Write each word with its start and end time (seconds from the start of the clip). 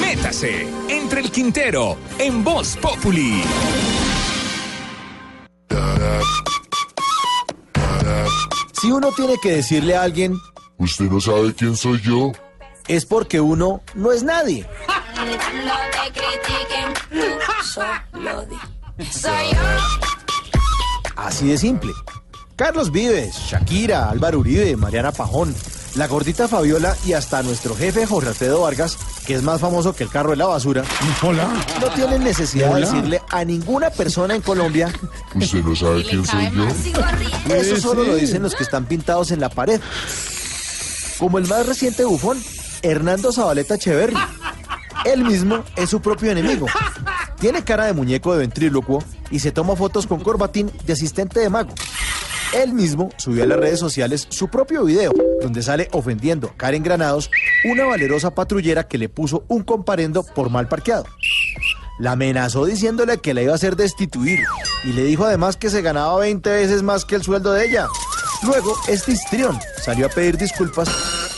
Métase 0.00 0.66
entre 0.88 1.20
el 1.20 1.30
Quintero 1.30 1.96
en 2.18 2.42
Voz 2.44 2.76
Populi. 2.76 3.42
Si 8.80 8.90
uno 8.90 9.12
tiene 9.12 9.34
que 9.40 9.52
decirle 9.56 9.96
a 9.96 10.02
alguien, 10.02 10.36
¿Usted 10.78 11.04
no 11.04 11.20
sabe 11.20 11.54
quién 11.54 11.76
soy 11.76 12.00
yo? 12.00 12.32
es 12.88 13.06
porque 13.06 13.40
uno 13.40 13.80
no 13.94 14.10
es 14.10 14.22
nadie. 14.24 14.66
No 15.16 15.72
te 15.92 16.10
critiquen, 16.20 16.92
tú 17.10 17.64
solo 17.72 18.44
di. 18.46 19.04
Soy 19.04 19.52
yo. 19.52 19.60
Así 21.16 21.46
de 21.46 21.58
simple. 21.58 21.92
Carlos 22.56 22.90
Vives, 22.90 23.36
Shakira, 23.36 24.10
Álvaro 24.10 24.40
Uribe, 24.40 24.76
Mariana 24.76 25.12
Pajón, 25.12 25.54
la 25.94 26.06
gordita 26.06 26.48
Fabiola 26.48 26.96
y 27.04 27.12
hasta 27.12 27.42
nuestro 27.42 27.74
jefe 27.76 28.06
Jorge 28.06 28.28
Alfredo 28.28 28.62
Vargas, 28.62 28.96
que 29.26 29.34
es 29.34 29.42
más 29.42 29.60
famoso 29.60 29.94
que 29.94 30.04
el 30.04 30.10
carro 30.10 30.30
de 30.30 30.36
la 30.36 30.46
basura, 30.46 30.84
Hola. 31.22 31.48
no 31.80 31.88
tienen 31.90 32.24
necesidad 32.24 32.74
de 32.74 32.80
decirle 32.80 33.20
a 33.28 33.44
ninguna 33.44 33.90
persona 33.90 34.34
en 34.34 34.42
Colombia, 34.42 34.92
¿Usted 35.34 35.62
no 35.62 35.76
sabe 35.76 36.04
quién 36.04 36.24
soy 36.24 36.50
yo? 36.50 37.54
Eso 37.54 37.76
solo 37.76 38.04
lo 38.04 38.14
dicen 38.16 38.42
los 38.42 38.54
que 38.54 38.62
están 38.62 38.86
pintados 38.86 39.30
en 39.30 39.40
la 39.40 39.48
pared. 39.48 39.80
Como 41.18 41.38
el 41.38 41.46
más 41.46 41.66
reciente 41.66 42.04
bufón, 42.04 42.42
Hernando 42.82 43.32
Zabaleta 43.32 43.76
Echeverri. 43.76 44.16
Él 45.04 45.24
mismo 45.24 45.64
es 45.76 45.90
su 45.90 46.00
propio 46.00 46.30
enemigo. 46.30 46.66
Tiene 47.40 47.64
cara 47.64 47.86
de 47.86 47.92
muñeco 47.92 48.32
de 48.32 48.38
ventrílocuo 48.38 49.02
y 49.30 49.40
se 49.40 49.50
toma 49.50 49.74
fotos 49.74 50.06
con 50.06 50.20
corbatín 50.20 50.70
de 50.84 50.92
asistente 50.92 51.40
de 51.40 51.48
mago. 51.50 51.74
Él 52.52 52.74
mismo 52.74 53.10
subió 53.16 53.44
a 53.44 53.46
las 53.46 53.58
redes 53.58 53.80
sociales 53.80 54.26
su 54.28 54.48
propio 54.48 54.84
video, 54.84 55.12
donde 55.40 55.62
sale 55.62 55.88
ofendiendo 55.92 56.48
a 56.48 56.56
Karen 56.56 56.82
Granados, 56.82 57.30
una 57.64 57.84
valerosa 57.84 58.34
patrullera 58.34 58.86
que 58.86 58.98
le 58.98 59.08
puso 59.08 59.44
un 59.48 59.62
comparendo 59.62 60.22
por 60.22 60.50
mal 60.50 60.68
parqueado. 60.68 61.04
La 61.98 62.12
amenazó 62.12 62.66
diciéndole 62.66 63.18
que 63.18 63.32
la 63.32 63.42
iba 63.42 63.52
a 63.52 63.56
hacer 63.56 63.76
destituir 63.76 64.40
y 64.84 64.92
le 64.92 65.04
dijo 65.04 65.24
además 65.24 65.56
que 65.56 65.70
se 65.70 65.80
ganaba 65.82 66.18
20 66.18 66.50
veces 66.50 66.82
más 66.82 67.04
que 67.04 67.14
el 67.14 67.22
sueldo 67.22 67.52
de 67.52 67.66
ella. 67.66 67.86
Luego, 68.44 68.76
este 68.88 69.12
histrión 69.12 69.58
salió 69.82 70.06
a 70.06 70.08
pedir 70.10 70.36
disculpas 70.36 70.88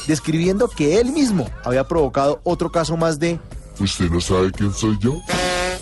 describiendo 0.09 0.69
que 0.69 1.01
él 1.01 1.13
mismo 1.13 1.49
había 1.65 1.87
provocado 1.87 2.41
otro 2.45 2.71
caso 2.73 2.97
más 2.97 3.19
de 3.19 3.39
¿Usted 3.79 4.11
no 4.11 4.21
sabe 4.21 4.51
quién 4.53 4.73
soy 4.73 4.97
yo? 5.01 5.21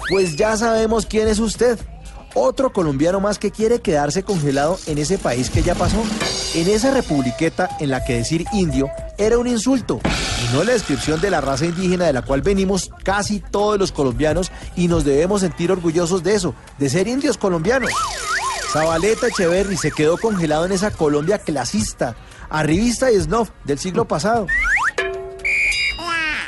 pues 0.08 0.36
ya 0.36 0.56
sabemos 0.56 1.06
quién 1.06 1.28
es 1.28 1.38
usted. 1.38 1.78
Otro 2.34 2.72
colombiano 2.72 3.20
más 3.20 3.38
que 3.38 3.50
quiere 3.50 3.80
quedarse 3.80 4.22
congelado 4.22 4.78
en 4.86 4.96
ese 4.96 5.18
país 5.18 5.50
que 5.50 5.62
ya 5.62 5.74
pasó. 5.74 6.02
En 6.54 6.68
esa 6.68 6.90
republiqueta 6.90 7.68
en 7.78 7.90
la 7.90 8.04
que 8.04 8.14
decir 8.14 8.46
indio 8.52 8.90
era 9.18 9.36
un 9.36 9.46
insulto 9.46 10.00
y 10.42 10.54
no 10.54 10.64
la 10.64 10.72
descripción 10.72 11.20
de 11.20 11.30
la 11.30 11.42
raza 11.42 11.66
indígena 11.66 12.06
de 12.06 12.12
la 12.14 12.22
cual 12.22 12.40
venimos 12.40 12.90
casi 13.04 13.40
todos 13.40 13.78
los 13.78 13.92
colombianos 13.92 14.50
y 14.76 14.88
nos 14.88 15.04
debemos 15.04 15.42
sentir 15.42 15.70
orgullosos 15.70 16.22
de 16.22 16.34
eso, 16.34 16.54
de 16.78 16.88
ser 16.88 17.06
indios 17.06 17.36
colombianos. 17.36 17.90
Zabaleta 18.72 19.28
Echeverry 19.28 19.76
se 19.76 19.90
quedó 19.90 20.16
congelado 20.16 20.64
en 20.64 20.72
esa 20.72 20.90
Colombia 20.90 21.38
clasista, 21.38 22.16
arribista 22.48 23.12
y 23.12 23.20
snob 23.20 23.48
del 23.64 23.78
siglo 23.78 24.06
pasado 24.06 24.46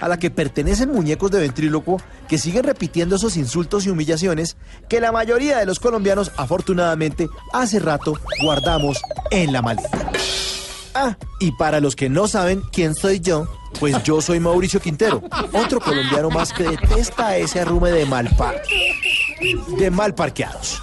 a 0.04 0.08
la 0.08 0.18
que 0.18 0.30
pertenecen 0.30 0.92
muñecos 0.92 1.30
de 1.30 1.40
ventrílocuo 1.40 1.98
que 2.34 2.38
siguen 2.38 2.64
repitiendo 2.64 3.14
esos 3.14 3.36
insultos 3.36 3.86
y 3.86 3.90
humillaciones 3.90 4.56
que 4.88 5.00
la 5.00 5.12
mayoría 5.12 5.58
de 5.58 5.66
los 5.66 5.78
colombianos 5.78 6.32
afortunadamente 6.36 7.28
hace 7.52 7.78
rato 7.78 8.18
guardamos 8.42 9.00
en 9.30 9.52
la 9.52 9.62
maleta. 9.62 10.10
Ah, 10.96 11.16
y 11.38 11.52
para 11.52 11.78
los 11.78 11.94
que 11.94 12.08
no 12.08 12.26
saben 12.26 12.60
quién 12.72 12.96
soy 12.96 13.20
yo, 13.20 13.46
pues 13.78 14.02
yo 14.02 14.20
soy 14.20 14.40
Mauricio 14.40 14.80
Quintero, 14.80 15.22
otro 15.52 15.78
colombiano 15.78 16.28
más 16.28 16.52
que 16.52 16.64
detesta 16.64 17.36
ese 17.36 17.60
arrume 17.60 17.92
de 17.92 18.04
malpa 18.04 18.52
de 19.78 19.90
mal 19.92 20.12
parqueados. 20.16 20.82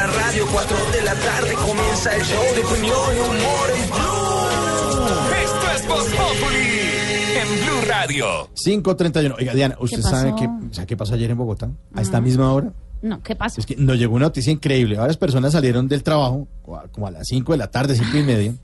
La 0.00 0.06
radio, 0.06 0.46
4 0.52 0.76
de 0.92 1.02
la 1.02 1.14
tarde 1.14 1.52
comienza 1.54 2.14
el 2.16 2.22
show 2.22 2.42
de 2.54 2.64
opinión 2.64 2.96
y 3.16 3.20
humor 3.20 3.70
en 3.76 3.90
Blue. 3.90 5.10
Esto 5.44 5.66
es 5.76 5.88
Voz 5.88 6.04
Populi 6.04 6.80
en 7.40 7.64
Blue 7.66 7.88
Radio. 7.88 8.48
5.31. 8.54 9.34
Oiga, 9.38 9.54
Diana, 9.54 9.76
¿usted 9.80 9.98
¿Qué 9.98 10.02
sabe 10.02 10.34
qué, 10.38 10.48
sabe 10.72 10.86
qué 10.86 10.96
pasó 10.96 11.14
ayer 11.14 11.30
en 11.30 11.38
Bogotá? 11.38 11.68
A 11.94 12.00
esta 12.02 12.20
misma 12.20 12.52
hora. 12.52 12.72
No, 13.02 13.22
¿qué 13.22 13.34
pasa? 13.34 13.60
Es 13.60 13.66
que 13.66 13.76
nos 13.76 13.98
llegó 13.98 14.14
una 14.16 14.26
noticia 14.26 14.52
increíble. 14.52 14.96
Varias 14.96 15.16
personas 15.16 15.52
salieron 15.52 15.88
del 15.88 16.02
trabajo, 16.02 16.46
como 16.62 16.76
a- 16.76 16.88
como 16.88 17.06
a 17.06 17.10
las 17.10 17.26
5 17.28 17.52
de 17.52 17.58
la 17.58 17.70
tarde, 17.70 17.94
5 17.96 18.16
y 18.18 18.22
media. 18.22 18.54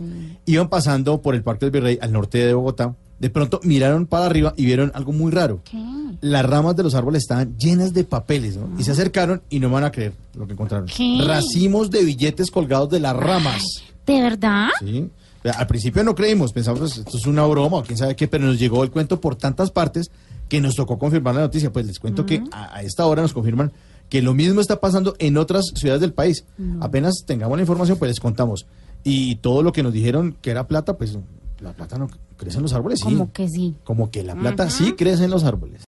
Iban 0.45 0.69
pasando 0.69 1.23
por 1.23 1.35
el 1.35 1.43
Parque 1.43 1.67
del 1.67 1.71
Virrey 1.71 1.99
al 2.03 2.13
norte 2.13 2.39
de 2.39 2.53
Bogotá. 2.55 2.95
De 3.19 3.31
pronto 3.31 3.61
miraron 3.63 4.07
para 4.07 4.27
arriba 4.27 4.53
y 4.57 4.67
vieron 4.67 4.93
algo 4.95 5.13
muy 5.13 5.33
raro. 5.33 5.61
¿Qué? 5.65 5.83
Las 6.21 6.45
ramas 6.45 6.77
de 6.77 6.83
los 6.83 6.95
árboles 6.95 7.23
estaban 7.23 7.57
llenas 7.57 7.95
de 7.95 8.05
papeles, 8.05 8.57
¿no? 8.57 8.69
Y 8.79 8.85
se 8.85 8.93
acercaron 8.93 9.43
y 9.49 9.59
no 9.59 9.71
van 9.71 9.85
a 9.85 9.91
creer 9.91 10.13
lo 10.35 10.47
que 10.47 10.53
encontraron. 10.53 10.87
¿Qué? 10.87 11.23
Racimos 11.27 11.91
de 11.91 12.05
billetes 12.05 12.51
colgados 12.51 12.91
de 12.91 13.01
las 13.01 13.17
ramas. 13.17 13.63
¿De 14.07 14.21
verdad? 14.21 14.69
¿sí? 14.81 15.09
Al 15.45 15.67
principio 15.67 16.05
no 16.05 16.15
creímos, 16.15 16.53
pensamos 16.53 16.81
pues, 16.81 16.99
esto 16.99 17.17
es 17.17 17.27
una 17.27 17.45
broma 17.47 17.79
o 17.79 17.83
quién 17.83 17.97
sabe 17.97 18.17
qué, 18.17 18.29
pero 18.29 18.45
nos 18.45 18.59
llegó 18.59 18.83
el 18.83 18.91
cuento 18.91 19.21
por 19.21 19.37
tantas 19.37 19.71
partes 19.71 20.11
que 20.49 20.61
nos 20.61 20.75
tocó 20.75 20.99
confirmar 20.99 21.35
la 21.35 21.43
noticia. 21.43 21.73
Pues 21.73 21.87
les 21.87 21.99
cuento 21.99 22.27
que 22.27 22.43
a, 22.53 22.77
a 22.77 22.83
esta 22.83 23.07
hora 23.07 23.23
nos 23.23 23.33
confirman 23.33 23.73
que 24.09 24.23
lo 24.23 24.35
mismo 24.35 24.61
está 24.61 24.81
pasando 24.81 25.17
en 25.19 25.37
otras 25.37 25.73
ciudades 25.75 26.01
del 26.01 26.13
país. 26.13 26.45
Apenas 26.81 27.25
tengamos 27.27 27.57
la 27.57 27.63
información, 27.63 27.99
pues 27.99 28.11
les 28.11 28.21
contamos. 28.21 28.67
Y 29.05 29.37
todo 29.37 29.63
lo 29.63 29.73
que 29.73 29.83
nos 29.83 29.93
dijeron 29.93 30.37
que 30.41 30.51
era 30.51 30.67
plata, 30.67 30.97
pues 30.97 31.17
la 31.61 31.73
plata 31.73 31.99
no 31.99 32.09
crece 32.37 32.59
en 32.59 32.63
los 32.63 32.73
árboles, 32.73 33.01
sí. 33.01 33.05
Como 33.05 33.33
que 33.33 33.49
sí. 33.49 33.77
Como 33.85 34.11
que 34.11 34.23
la 34.23 34.35
plata 34.35 34.71
sí 34.71 34.93
crece 34.93 35.25
en 35.25 35.31
los 35.31 35.45
árboles. 35.45 35.83